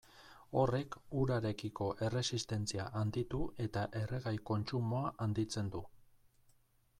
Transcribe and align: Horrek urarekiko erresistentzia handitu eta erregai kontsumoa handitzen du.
Horrek 0.59 0.95
urarekiko 1.23 1.89
erresistentzia 2.07 2.85
handitu 3.01 3.43
eta 3.67 3.85
erregai 4.01 4.35
kontsumoa 4.53 5.13
handitzen 5.27 5.71
du. 5.77 5.85